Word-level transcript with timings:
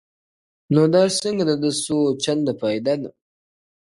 •نو 0.73 0.81
دا 0.93 1.01
څنکه 1.21 1.45
د 1.49 1.51
ده 1.61 1.69
څو 1.83 1.97
چنده 2.23 2.53
فایده 2.61 2.93
ده.. 3.01 3.09